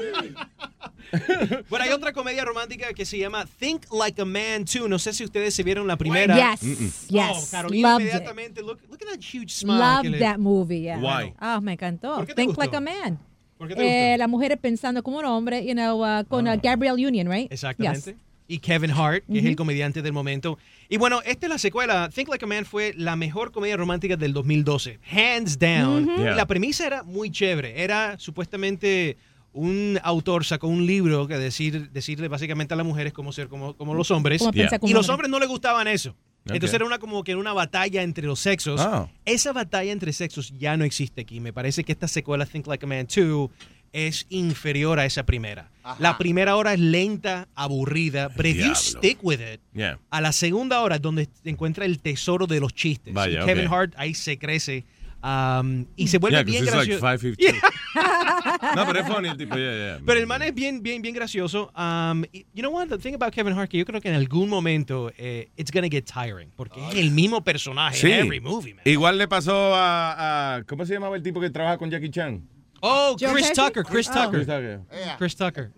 Bueno, 1.68 1.84
hay 1.84 1.90
otra 1.92 2.12
comedia 2.12 2.44
romántica 2.44 2.92
que 2.92 3.04
se 3.04 3.18
llama 3.18 3.46
Think 3.58 3.86
Like 3.92 4.20
a 4.20 4.24
Man 4.24 4.64
2. 4.64 4.88
No 4.88 4.98
sé 4.98 5.12
si 5.12 5.24
ustedes 5.24 5.54
se 5.54 5.62
vieron 5.62 5.86
la 5.86 5.96
primera. 5.96 6.34
Yes, 6.36 6.60
Oh, 6.62 7.06
yes. 7.08 7.50
Carolina 7.50 7.88
Loved 7.92 8.02
it. 8.06 8.08
inmediatamente. 8.12 8.62
Look, 8.62 8.80
look 8.88 9.00
at 9.02 9.08
that 9.14 9.20
huge 9.20 9.50
smile. 9.52 9.78
Loved 9.78 10.06
le- 10.10 10.18
that 10.18 10.38
movie, 10.38 10.80
yeah. 10.82 10.98
Why? 10.98 11.34
Ah, 11.38 11.60
me 11.60 11.72
encantó. 11.72 12.16
¿Por 12.16 12.26
qué 12.26 12.34
te 12.34 12.42
Think 12.42 12.56
gustó? 12.56 12.60
like 12.62 12.76
a 12.76 12.80
man. 12.80 13.18
¿Por 13.58 13.68
qué 13.68 13.74
te 13.74 13.82
Eh, 13.82 14.08
gustó? 14.12 14.18
las 14.18 14.28
mujeres 14.28 14.58
pensando 14.58 15.02
como 15.02 15.18
un 15.18 15.24
hombre, 15.26 15.64
you 15.66 15.74
know, 15.74 16.02
uh, 16.02 16.24
con 16.26 16.46
uh, 16.48 16.58
Gabriel 16.62 16.94
Union, 16.94 17.28
right? 17.30 17.50
Exactamente. 17.52 18.12
Yes. 18.12 18.20
Y 18.48 18.58
Kevin 18.58 18.90
Hart, 18.90 19.22
que 19.30 19.38
es 19.38 19.44
el 19.44 19.54
comediante 19.54 20.02
del 20.02 20.12
momento. 20.12 20.58
Y 20.88 20.96
bueno, 20.96 21.20
esta 21.24 21.46
es 21.46 21.50
la 21.50 21.58
secuela. 21.58 22.08
Think 22.12 22.30
Like 22.30 22.44
a 22.44 22.48
Man 22.48 22.64
fue 22.64 22.92
la 22.96 23.14
mejor 23.14 23.52
comedia 23.52 23.76
romántica 23.76 24.16
del 24.16 24.32
2012. 24.32 24.98
Hands 25.08 25.56
down. 25.56 26.06
Yeah. 26.16 26.34
La 26.34 26.46
premisa 26.46 26.84
era 26.84 27.04
muy 27.04 27.30
chévere. 27.30 27.80
Era 27.80 28.18
supuestamente 28.18 29.16
un 29.52 29.98
autor 30.02 30.44
sacó 30.44 30.68
un 30.68 30.86
libro 30.86 31.26
que 31.26 31.36
decir, 31.36 31.90
decirle 31.90 32.28
básicamente 32.28 32.74
a 32.74 32.76
las 32.76 32.86
mujeres 32.86 33.12
cómo 33.12 33.32
ser 33.32 33.48
como, 33.48 33.74
como 33.76 33.94
los 33.94 34.10
hombres. 34.10 34.38
Como 34.40 34.52
Yeah. 34.52 34.68
Y 34.82 34.92
los 34.92 35.08
hombre. 35.08 35.12
hombres 35.26 35.30
no 35.30 35.38
les 35.40 35.48
gustaban 35.48 35.88
eso. 35.88 36.10
Ok. 36.10 36.54
Entonces 36.54 36.74
era 36.74 36.84
una 36.86 36.98
como 36.98 37.22
que 37.24 37.36
una 37.36 37.52
batalla 37.52 38.02
entre 38.02 38.26
los 38.26 38.40
sexos. 38.40 38.80
Ah. 38.80 39.08
Esa 39.24 39.52
batalla 39.52 39.92
entre 39.92 40.12
sexos 40.12 40.52
ya 40.58 40.76
no 40.76 40.84
existe 40.84 41.20
aquí. 41.22 41.40
Me 41.40 41.52
parece 41.52 41.84
que 41.84 41.92
esta 41.92 42.08
secuela 42.08 42.46
Think 42.46 42.66
Like 42.66 42.84
a 42.84 42.88
Man 42.88 43.06
2 43.14 43.50
es 43.92 44.26
inferior 44.30 45.00
a 45.00 45.04
esa 45.04 45.24
primera. 45.26 45.68
Ajá. 45.82 45.96
La 45.98 46.16
primera 46.16 46.54
hora 46.56 46.72
es 46.72 46.78
lenta, 46.80 47.48
aburrida, 47.56 48.28
but 48.28 48.46
if 48.46 48.56
you 48.56 48.74
stick 48.74 49.18
with 49.22 49.40
it, 49.40 49.60
Yeah. 49.74 49.98
a 50.10 50.20
la 50.20 50.32
segunda 50.32 50.80
hora 50.80 50.96
es 50.96 51.02
donde 51.02 51.28
se 51.42 51.50
encuentra 51.50 51.84
el 51.84 51.98
tesoro 51.98 52.46
de 52.46 52.60
los 52.60 52.72
chistes. 52.72 53.12
Vaya, 53.12 53.44
Kevin. 53.44 53.66
Hart 53.68 53.94
ahí 53.96 54.14
se 54.14 54.38
crece 54.38 54.84
um, 55.22 55.86
y 55.96 56.08
se 56.08 56.18
vuelve 56.18 56.38
Yeah, 56.38 56.44
bien 56.44 56.64
like 56.66 56.76
gracioso. 56.96 57.06
5'15". 57.06 57.60
No, 58.76 58.86
pero 58.86 59.00
es 59.00 59.06
funny 59.06 59.28
el 59.28 59.36
tipo. 59.36 59.56
Yeah, 59.56 59.72
yeah. 59.72 59.98
Pero 60.06 60.20
el 60.20 60.26
man 60.26 60.42
es 60.42 60.54
bien, 60.54 60.82
bien, 60.82 61.02
bien 61.02 61.14
gracioso. 61.14 61.72
Um, 61.76 62.24
you 62.32 62.62
know 62.62 62.70
what? 62.70 62.88
The 62.88 62.98
thing 62.98 63.14
about 63.14 63.32
Kevin 63.32 63.52
Hart, 63.58 63.68
que 63.70 63.78
yo 63.78 63.84
creo 63.84 64.00
que 64.00 64.08
en 64.08 64.14
algún 64.14 64.48
momento 64.48 65.10
eh, 65.18 65.50
it's 65.56 65.70
gonna 65.72 65.88
get 65.90 66.04
tiring. 66.04 66.50
Porque 66.56 66.80
es 66.88 66.94
el 66.96 67.10
mismo 67.10 67.42
personaje 67.42 67.96
Sí. 67.96 68.10
en 68.12 68.26
every 68.26 68.40
movie, 68.40 68.74
man. 68.74 68.82
Igual 68.84 69.18
le 69.18 69.26
pasó 69.28 69.74
a, 69.74 70.56
a- 70.56 70.62
¿Cómo 70.64 70.86
se 70.86 70.94
llamaba 70.94 71.16
el 71.16 71.22
tipo 71.22 71.40
que 71.40 71.50
trabaja 71.50 71.78
con 71.78 71.90
Jackie 71.90 72.10
Chan? 72.10 72.46
Oh, 72.82 73.16
Chris? 73.18 73.52
Tucker, 73.52 73.84
Chris 73.84 74.08
Oh. 74.10 74.24
Tucker. 74.24 74.46
Yeah. 74.46 75.16
Chris 75.18 75.36
Tucker. 75.36 75.72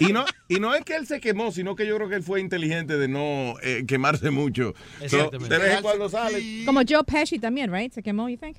Y 0.00 0.12
no, 0.12 0.24
y 0.48 0.60
no 0.60 0.74
es 0.74 0.84
que 0.84 0.96
él 0.96 1.06
se 1.06 1.20
quemó, 1.20 1.50
sino 1.52 1.74
que 1.74 1.86
yo 1.86 1.96
creo 1.96 2.08
que 2.08 2.16
él 2.16 2.22
fue 2.22 2.40
inteligente 2.40 2.96
de 2.98 3.08
no 3.08 3.54
eh, 3.62 3.84
quemarse 3.86 4.30
mucho. 4.30 4.74
So, 4.98 5.04
Exactamente. 5.04 5.54
de 5.54 5.60
vez 5.60 5.76
en 5.76 5.82
cuando 5.82 6.08
sale. 6.08 6.64
Como 6.66 6.80
Joe 6.86 7.04
Pesci 7.04 7.38
también, 7.38 7.72
right? 7.72 7.92
Se 7.92 8.02
quemó, 8.02 8.28
you 8.28 8.36
think? 8.36 8.58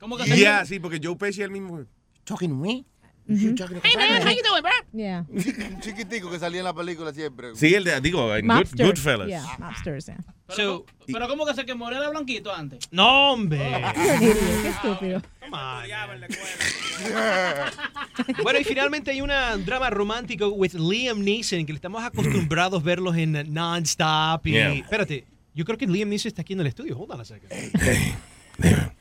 ¿Cómo 0.00 0.16
que 0.16 0.24
Ya, 0.36 0.64
sí, 0.64 0.80
porque 0.80 1.00
Joe 1.02 1.16
Pesci 1.16 1.40
es 1.42 1.46
el 1.46 1.50
mismo. 1.52 1.84
Talking 2.24 2.60
Hey 3.28 3.94
man, 3.96 4.22
how 4.22 4.30
you 4.30 4.42
doing, 4.42 4.62
bro? 4.62 4.72
Yeah. 4.92 5.24
Un 5.28 5.80
chiquitico 5.80 6.28
que 6.30 6.38
salía 6.40 6.58
en 6.58 6.64
la 6.64 6.74
película 6.74 7.12
siempre. 7.12 7.54
Sí, 7.54 7.72
el 7.74 7.84
de, 7.84 8.00
digo, 8.00 8.34
en 8.34 8.48
Good. 8.48 8.66
Goodfellas. 8.76 9.28
Yeah, 9.28 9.44
mobsters, 9.58 10.06
yeah. 10.06 10.16
Pero, 10.48 10.56
So- 10.56 10.84
¿cómo- 10.84 11.06
pero 11.12 11.28
¿cómo 11.28 11.46
que 11.46 11.54
se 11.54 11.64
quemó? 11.64 11.88
Era 11.90 12.10
blanquito 12.10 12.52
antes. 12.52 12.88
No, 12.90 13.32
hombre. 13.32 13.58
Qué 13.94 14.68
estúpido. 14.68 15.22
Bueno, 18.42 18.58
y 18.60 18.64
finalmente 18.64 19.10
hay 19.10 19.20
un 19.20 19.30
drama 19.64 19.90
romántico 19.90 20.48
with 20.48 20.74
Liam 20.74 21.20
Neeson, 21.22 21.64
que 21.66 21.72
estamos 21.72 22.02
acostumbrados 22.02 22.80
a 22.80 22.84
verlos 22.84 23.16
en 23.16 23.52
non-stop. 23.52 24.46
Y, 24.46 24.52
Yeah. 24.52 24.72
espérate, 24.74 25.26
yo 25.54 25.64
creo 25.64 25.76
que 25.78 25.86
Liam 25.86 26.08
Neeson 26.08 26.28
está 26.28 26.42
aquí 26.42 26.52
en 26.52 26.60
el 26.60 26.66
estudio. 26.68 26.96
Hold 26.98 27.12
on 27.12 27.20
a 27.20 27.24
second. 27.24 27.50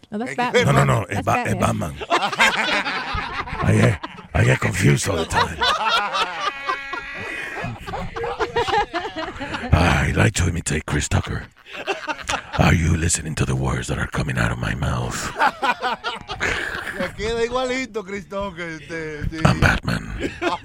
No, 0.09 0.17
that's 0.19 0.35
Batman. 0.35 0.65
No, 0.65 0.73
no, 0.73 0.85
no, 0.85 1.07
es, 1.07 1.23
Ba- 1.23 1.43
es 1.43 1.57
Batman. 1.59 1.93
I 3.63 3.73
get, 3.73 3.99
I 4.33 4.43
get 4.45 4.59
confused 4.59 5.07
all 5.09 5.17
the 5.17 5.25
time. 5.25 5.57
I 9.73 10.13
like 10.15 10.33
to 10.35 10.47
imitate 10.47 10.85
Chris 10.85 11.07
Tucker. 11.09 11.45
Are 12.59 12.73
you 12.73 12.95
listening 12.97 13.35
to 13.35 13.45
the 13.45 13.55
words 13.55 13.87
that 13.87 13.97
are 13.97 14.07
coming 14.07 14.37
out 14.37 14.51
of 14.51 14.57
my 14.59 14.75
mouth? 14.75 15.15
Queda 17.17 17.43
igualito, 17.43 18.03
Cristón, 18.03 18.55
que 18.55 19.41
I'm 19.45 19.59
Batman. 19.59 20.31
Oh, 20.41 20.57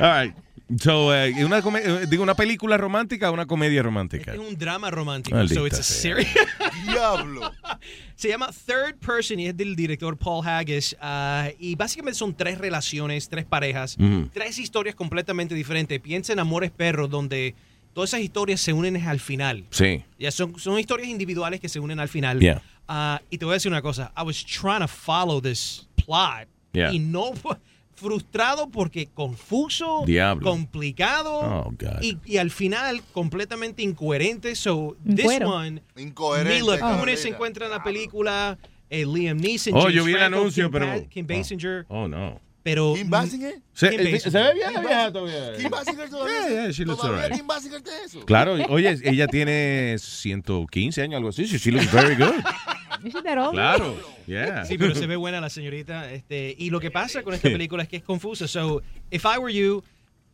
all 0.00 0.06
right. 0.06 0.32
So, 0.80 1.14
eh, 1.14 1.44
una, 1.44 1.58
eh, 1.58 2.06
digo, 2.08 2.22
una 2.22 2.34
película 2.34 2.76
romántica 2.76 3.30
o 3.30 3.34
una 3.34 3.46
comedia 3.46 3.82
romántica. 3.82 4.32
Es 4.32 4.38
un 4.38 4.56
drama 4.56 4.90
romántico. 4.90 5.36
Maldita 5.36 5.60
So 5.60 5.66
it's 5.66 5.78
a 5.78 5.82
series. 5.82 6.28
Diablo. 6.86 7.50
Se 8.14 8.28
llama 8.28 8.48
Third 8.66 8.96
Person 8.96 9.40
y 9.40 9.48
es 9.48 9.56
del 9.56 9.74
director 9.76 10.16
Paul 10.16 10.46
Haggis. 10.46 10.96
ah, 11.00 11.48
y 11.58 11.74
básicamente 11.74 12.18
son 12.18 12.34
tres 12.34 12.58
relaciones, 12.58 13.28
tres 13.28 13.44
parejas, 13.44 13.96
Ujú. 13.98 14.28
tres 14.32 14.58
historias 14.58 14.94
completamente 14.94 15.54
diferentes. 15.54 16.00
Piensa 16.00 16.32
en 16.32 16.38
Amores 16.38 16.70
Perros, 16.70 17.10
donde 17.10 17.54
todas 17.92 18.10
esas 18.10 18.20
historias 18.20 18.60
se 18.60 18.72
unen 18.72 18.96
al 18.96 19.20
final. 19.20 19.64
Sí. 19.70 20.02
Ya 20.18 20.30
son, 20.30 20.58
son 20.58 20.78
historias 20.78 21.08
individuales 21.08 21.60
que 21.60 21.68
se 21.68 21.80
unen 21.80 22.00
al 22.00 22.08
final. 22.08 22.38
Yeah. 22.40 22.62
Ah, 22.88 23.20
y 23.30 23.38
te 23.38 23.44
voy 23.44 23.52
a 23.52 23.54
decir 23.54 23.70
una 23.70 23.82
cosa. 23.82 24.12
I 24.16 24.22
was 24.22 24.44
trying 24.44 24.80
to 24.80 24.88
follow 24.88 25.40
this 25.40 25.86
plot. 25.96 26.48
Yeah. 26.72 26.92
Y 26.92 26.98
no 26.98 27.32
frustrado 28.02 28.68
porque 28.70 29.06
confuso, 29.06 30.02
Diablo. 30.06 30.50
complicado 30.50 31.32
Oh, 31.40 31.70
God. 31.78 32.02
y, 32.02 32.18
y 32.24 32.36
al 32.38 32.50
final 32.50 33.00
completamente 33.12 33.82
incoherente. 33.82 34.54
So 34.56 34.96
this 35.06 35.24
cuero. 35.24 35.50
one, 35.50 35.82
Incoherente. 35.96 36.60
Mila. 36.62 36.98
Kunis 36.98 37.20
se 37.20 37.28
encuentra 37.28 37.66
en 37.66 37.70
la 37.72 37.82
película, 37.82 38.58
eh, 38.90 39.06
Liam 39.06 39.38
Neeson, 39.38 39.74
Oh, 39.74 39.82
James 39.82 39.94
yo 39.94 40.04
vi 40.04 40.12
el 40.14 40.22
anuncio, 40.22 40.64
Kim 40.64 40.72
pero. 40.72 40.86
Pa- 40.86 41.08
Kim 41.08 41.26
Basinger. 41.26 41.86
Oh, 41.88 42.02
oh, 42.02 42.08
no. 42.08 42.40
pero 42.64 42.94
Kim 42.94 43.08
Basinger. 43.10 43.54
Se, 43.72 43.90
Kim 43.90 44.00
eh, 44.00 44.12
Basinger. 44.12 44.32
se 44.32 44.38
ve 44.42 44.54
bien 44.54 44.80
vieja 44.80 45.12
todavía. 45.12 45.56
Kim 45.56 45.70
Basinger 45.70 46.08
todavía. 46.10 46.40
Yeah, 46.48 46.62
yeah, 46.64 46.72
she 46.72 46.84
looks 46.84 47.00
todavía 47.00 47.22
alright. 47.24 47.38
Kim 47.38 47.46
Basinger 47.46 47.80
tiene 47.82 47.98
eso. 48.04 48.24
Claro, 48.26 48.54
oye, 48.68 48.98
ella 49.04 49.26
tiene 49.28 49.96
115 49.98 51.02
años, 51.02 51.16
algo 51.16 51.28
así. 51.30 51.46
She, 51.46 51.58
she 51.58 51.70
looks 51.70 51.90
very 51.90 52.14
good. 52.16 52.34
Is 53.06 53.12
she 53.12 53.22
that 53.22 53.38
old? 53.38 53.52
Claro, 53.52 53.96
yeah. 54.26 54.64
Sí, 54.64 54.78
pero 54.78 54.94
se 54.94 55.06
ve 55.06 55.16
buena 55.16 55.40
la 55.40 55.50
señorita. 55.50 56.12
Este, 56.12 56.54
y 56.58 56.70
lo 56.70 56.80
que 56.80 56.90
pasa 56.90 57.22
con 57.22 57.34
esta 57.34 57.48
película 57.48 57.82
es 57.82 57.88
que 57.88 57.96
es 57.96 58.02
confusa. 58.02 58.46
So, 58.48 58.82
if 59.10 59.24
I 59.24 59.38
were 59.38 59.52
you, 59.52 59.82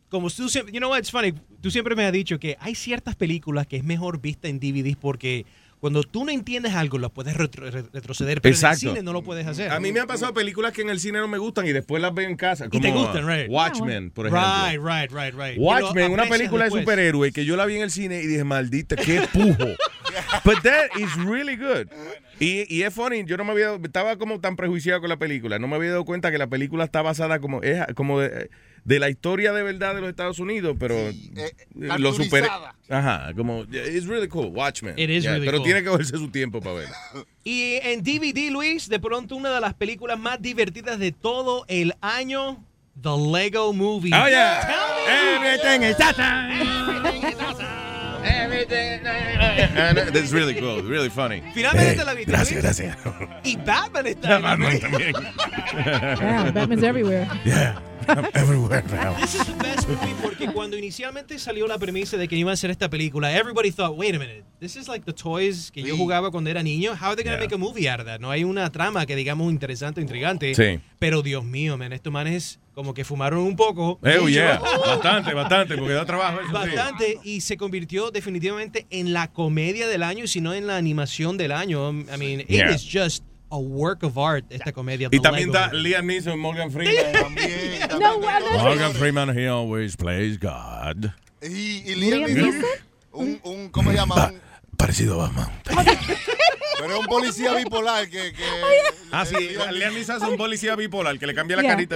como 0.09 0.29
tú 0.29 0.49
siempre, 0.49 0.73
you 0.73 0.79
know 0.79 0.89
what, 0.89 0.99
it's 0.99 1.11
funny, 1.11 1.33
tú 1.61 1.69
siempre 1.71 1.95
me 1.95 2.05
has 2.05 2.11
dicho 2.13 2.39
que 2.39 2.57
hay 2.59 2.75
ciertas 2.75 3.15
películas 3.15 3.67
que 3.67 3.77
es 3.77 3.83
mejor 3.83 4.19
vista 4.21 4.47
en 4.47 4.59
DVDs 4.59 4.95
porque 4.95 5.45
cuando 5.79 6.03
tú 6.03 6.25
no 6.25 6.31
entiendes 6.31 6.73
algo, 6.73 6.97
lo 6.97 7.09
puedes 7.09 7.37
retro- 7.37 7.69
re- 7.71 7.85
retroceder, 7.93 8.41
pero 8.41 8.53
Exacto. 8.53 8.81
en 8.81 8.89
el 8.89 8.95
cine 8.95 9.03
no 9.03 9.13
lo 9.13 9.23
puedes 9.23 9.47
hacer. 9.47 9.71
A 9.71 9.79
mí 9.79 9.93
me 9.93 10.01
han 10.01 10.07
pasado 10.07 10.33
películas 10.33 10.73
que 10.73 10.81
en 10.81 10.89
el 10.89 10.99
cine 10.99 11.19
no 11.19 11.27
me 11.29 11.37
gustan 11.37 11.65
y 11.67 11.71
después 11.71 12.01
las 12.01 12.13
veo 12.13 12.27
en 12.27 12.35
casa. 12.35 12.65
Y 12.69 12.81
te 12.81 12.89
como, 12.89 13.03
gustan, 13.05 13.25
right. 13.25 13.49
Watchmen, 13.49 14.11
por 14.11 14.27
ejemplo. 14.27 14.45
Right, 14.67 14.81
right, 14.81 15.11
right, 15.11 15.33
right. 15.33 15.57
Watchmen, 15.57 16.11
una 16.11 16.25
película 16.27 16.65
de 16.65 16.71
superhéroe 16.71 17.31
que 17.31 17.45
yo 17.45 17.55
la 17.55 17.65
vi 17.65 17.77
en 17.77 17.83
el 17.83 17.91
cine 17.91 18.21
y 18.21 18.27
dije, 18.27 18.43
maldita, 18.43 18.97
qué 18.97 19.21
pujo. 19.31 19.55
But 20.43 20.61
that 20.63 20.89
is 20.99 21.15
really 21.15 21.55
good. 21.55 21.87
Y, 22.39 22.65
y 22.73 22.83
es 22.83 22.93
funny, 22.93 23.25
yo 23.25 23.35
no 23.37 23.43
me 23.43 23.51
había, 23.51 23.73
estaba 23.83 24.17
como 24.17 24.39
tan 24.39 24.55
prejuiciado 24.55 25.01
con 25.01 25.09
la 25.09 25.17
película, 25.17 25.59
no 25.59 25.67
me 25.67 25.75
había 25.75 25.89
dado 25.91 26.05
cuenta 26.05 26.31
que 26.31 26.37
la 26.37 26.47
película 26.47 26.85
está 26.85 27.01
basada 27.01 27.39
como, 27.39 27.61
es, 27.63 27.85
como 27.95 28.19
de, 28.21 28.49
de 28.85 28.99
la 28.99 29.09
historia 29.09 29.51
de 29.51 29.61
verdad 29.61 29.93
de 29.95 29.99
los 30.01 30.09
Estados 30.09 30.39
Unidos, 30.39 30.77
pero 30.79 30.95
Sí, 31.11 31.31
eh, 31.35 31.51
los 31.97 32.15
super... 32.15 32.43
cartoonizada. 32.47 32.75
Ajá, 32.89 33.33
como, 33.35 33.63
it's 33.63 34.07
really 34.07 34.29
cool, 34.29 34.47
Watchmen. 34.55 34.97
It 34.97 35.09
is 35.09 35.25
really 35.25 35.45
Pero 35.45 35.57
cool. 35.57 35.65
tiene 35.65 35.83
que 35.83 35.89
cogerse 35.89 36.15
su 36.17 36.29
tiempo 36.29 36.61
para 36.61 36.75
verla. 36.75 36.95
Y 37.43 37.73
en 37.83 38.01
DVD, 38.03 38.49
Luis, 38.51 38.87
de 38.87 38.99
pronto 38.99 39.35
una 39.35 39.51
de 39.53 39.59
las 39.59 39.73
películas 39.73 40.17
más 40.17 40.41
divertidas 40.41 40.97
de 40.97 41.11
todo 41.11 41.65
el 41.67 41.93
año, 41.99 42.63
The 43.01 43.09
Lego 43.31 43.73
Movie. 43.73 44.11
Oh, 44.13 44.27
yeah. 44.29 44.61
Everything 45.35 45.83
is 45.83 45.99
awesome. 45.99 47.48
Everything. 48.29 49.03
That's 50.13 50.31
really 50.31 50.53
cool, 50.55 50.81
really 50.83 51.09
funny. 51.09 51.41
Finalmente 51.53 52.03
la 52.03 52.13
viste, 52.13 52.31
Gracias, 52.31 52.61
gracias. 52.61 52.97
Y 53.43 53.55
Batman 53.57 54.07
está 54.07 54.39
Batman 54.41 54.79
también. 54.79 55.13
Yeah, 56.19 56.51
Batman's 56.51 56.83
everywhere. 56.83 57.27
Yeah, 57.45 57.77
I'm 57.77 57.88
everywhere 58.33 58.83
now. 58.91 59.15
This 59.19 59.35
is 59.35 59.45
the 59.45 59.53
best 59.53 59.87
movie 59.87 60.13
porque 60.21 60.47
cuando 60.51 60.77
inicialmente 60.77 61.37
salió 61.39 61.67
la 61.67 61.77
premisa 61.77 62.17
de 62.17 62.27
que 62.27 62.35
iban 62.35 62.51
a 62.51 62.53
hacer 62.53 62.69
esta 62.71 62.89
película, 62.89 63.31
everybody 63.35 63.71
thought, 63.71 63.97
wait 63.97 64.15
a 64.15 64.19
minute, 64.19 64.43
this 64.59 64.75
is 64.75 64.87
like 64.87 65.05
the 65.05 65.13
toys 65.13 65.71
que 65.71 65.81
yo 65.83 65.95
Sí. 65.95 65.97
jugaba 65.99 66.31
cuando 66.31 66.49
era 66.49 66.63
niño. 66.63 66.91
How 66.93 67.09
are 67.11 67.15
they 67.15 67.23
going 67.23 67.35
to 67.37 67.39
Yeah. 67.39 67.45
make 67.45 67.53
a 67.55 67.57
movie 67.57 67.87
out 67.89 67.99
of 67.99 68.05
that? 68.05 68.19
No 68.19 68.29
hay 68.31 68.43
una 68.43 68.69
trama 68.71 69.05
que 69.05 69.15
digamos 69.15 69.51
interesante 69.51 69.99
o 69.99 70.03
intrigante. 70.03 70.53
Sí. 70.55 70.79
Pero 70.99 71.21
Dios 71.21 71.43
mío, 71.45 71.77
man, 71.77 71.93
estos 71.93 72.11
manes 72.11 72.59
como 72.73 72.93
que 72.93 73.03
fumaron 73.03 73.39
un 73.41 73.55
poco. 73.57 73.99
Oh, 74.01 74.07
mucho, 74.21 74.29
yeah. 74.29 74.59
Bastante, 74.59 75.33
bastante, 75.33 75.75
porque 75.75 75.93
da 75.93 76.05
trabajo 76.05 76.39
eso. 76.39 76.47
sí. 76.47 76.53
Bastante 76.53 77.19
y 77.23 77.41
se 77.41 77.57
convirtió 77.57 78.09
definitivamente 78.11 78.85
en 78.89 79.11
la 79.13 79.31
comedia 79.31 79.87
del 79.87 80.03
año 80.03 80.23
y 80.23 80.27
si 80.27 80.39
no 80.39 80.53
en 80.53 80.65
la 80.67 80.77
animación 80.77 81.37
del 81.37 81.51
año. 81.51 81.89
I 81.91 82.17
mean, 82.17 82.39
it 82.41 82.49
is 82.73 82.83
just 82.89 83.23
a 83.51 83.57
work 83.57 84.03
of 84.03 84.17
art 84.17 84.45
esta 84.49 84.71
comedia. 84.71 85.09
Y 85.11 85.19
también 85.19 85.49
está. 85.49 85.71
Liam 85.73 86.05
Neeson, 86.05 86.39
Morgan 86.39 86.71
Freeman. 86.71 86.95
También, 87.13 87.79
también. 87.87 87.99
No, 87.99 88.19
that's- 88.21 88.63
Morgan 88.63 88.93
Freeman, 88.93 89.29
he 89.37 89.47
always 89.47 89.95
plays 89.95 90.37
God. 90.37 91.11
Y, 91.41 91.83
y 91.85 91.95
Liam 91.95 92.25
Liam 92.25 92.33
Neeson, 92.33 92.69
un, 93.13 93.39
un, 93.43 93.69
¿cómo 93.69 93.91
se 93.91 93.97
llama? 93.97 94.27
Un- 94.31 94.41
Parecido 94.77 95.21
a 95.21 95.27
Batman. 95.27 95.49
pero 96.79 96.93
es 96.93 96.99
un 96.99 97.05
policía 97.05 97.53
bipolar 97.55 98.09
que... 98.09 98.33
que 98.33 98.43
Ah, 99.11 99.25
sí, 99.25 99.35
Liam 99.73 99.93
Neeson 99.93 100.17
es 100.17 100.23
un 100.23 100.37
policía 100.37 100.75
bipolar 100.75 101.17
que 101.17 101.25
le 101.27 101.33
cambia 101.33 101.57
la 101.57 101.63
Yeah. 101.63 101.71
carita. 101.71 101.95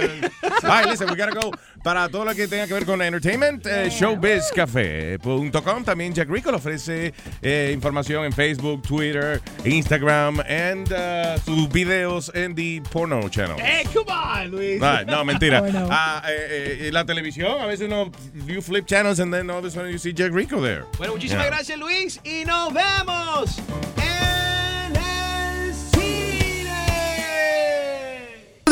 Ay, 0.64 0.86
listen, 0.90 1.08
we 1.10 1.16
gotta 1.16 1.34
go. 1.34 1.50
Para 1.82 2.08
todo 2.08 2.24
lo 2.24 2.34
que 2.34 2.48
tenga 2.48 2.66
que 2.66 2.74
ver 2.74 2.84
con 2.84 3.00
entertainment, 3.02 3.64
eh, 3.66 3.88
showbizcafe.com. 3.90 5.84
También 5.84 6.12
Jack 6.14 6.28
Rico 6.28 6.50
le 6.50 6.56
ofrece 6.56 7.12
eh, 7.42 7.70
información 7.74 8.24
en 8.24 8.32
Facebook, 8.32 8.82
Twitter, 8.82 9.40
Instagram, 9.64 10.40
and 10.40 10.90
uh, 10.92 11.38
sus 11.44 11.68
videos 11.68 12.30
en 12.34 12.54
the 12.54 12.82
porno 12.90 13.28
channel. 13.28 13.56
¡Eh, 13.60 13.84
come 13.92 14.10
on, 14.10 14.50
Luis! 14.50 14.82
Ay, 14.82 15.04
no, 15.06 15.24
mentira. 15.24 15.60
Porno. 15.60 15.88
Ah, 15.90 16.22
eh, 16.28 16.86
eh, 16.88 16.90
la 16.92 17.04
televisión, 17.04 17.60
a 17.60 17.66
veces 17.66 17.86
uno 17.86 18.10
you 18.46 18.60
flip 18.62 18.86
channels 18.86 19.20
and 19.20 19.32
then 19.32 19.50
all 19.50 19.58
of 19.58 19.64
a 19.66 19.70
sudden 19.70 19.90
you 19.92 19.98
see 19.98 20.12
Jack 20.12 20.32
Rico 20.32 20.60
there. 20.60 20.84
Bueno, 20.98 21.14
muchísimas 21.14 21.44
Yeah. 21.44 21.50
gracias, 21.56 21.78
Luis. 21.78 22.20
Y 22.24 22.44
nos 22.44 22.72
vemos 22.72 23.56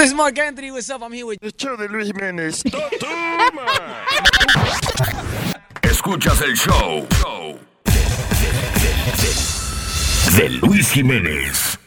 This 0.02 0.11
is 0.11 0.16
Mark 0.16 0.37
Anthony. 0.37 0.73
What's 0.73 0.90
up? 0.90 1.00
I'm 1.00 1.12
here 1.12 1.26
with 1.26 1.38
El 1.44 1.52
show 1.56 1.76
de 1.76 1.87
Luis 1.87 2.11
Jiménez. 2.11 2.64
Escuchas 5.82 6.40
el 6.40 6.56
show 6.56 7.06
de 10.37 10.49
Luis 10.61 10.90
Jiménez. 10.90 11.78